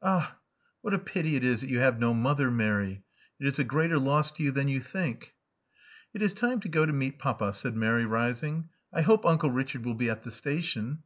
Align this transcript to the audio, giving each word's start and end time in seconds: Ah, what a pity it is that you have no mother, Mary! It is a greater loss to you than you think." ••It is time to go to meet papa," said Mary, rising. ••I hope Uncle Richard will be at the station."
Ah, 0.00 0.36
what 0.80 0.94
a 0.94 0.98
pity 1.00 1.34
it 1.34 1.42
is 1.42 1.60
that 1.60 1.68
you 1.68 1.80
have 1.80 1.98
no 1.98 2.14
mother, 2.14 2.52
Mary! 2.52 3.02
It 3.40 3.48
is 3.48 3.58
a 3.58 3.64
greater 3.64 3.98
loss 3.98 4.30
to 4.30 4.42
you 4.44 4.52
than 4.52 4.68
you 4.68 4.80
think." 4.80 5.34
••It 6.16 6.22
is 6.22 6.32
time 6.34 6.60
to 6.60 6.68
go 6.68 6.86
to 6.86 6.92
meet 6.92 7.18
papa," 7.18 7.52
said 7.52 7.74
Mary, 7.74 8.04
rising. 8.06 8.68
••I 8.94 9.02
hope 9.02 9.26
Uncle 9.26 9.50
Richard 9.50 9.84
will 9.84 9.94
be 9.94 10.08
at 10.08 10.22
the 10.22 10.30
station." 10.30 11.02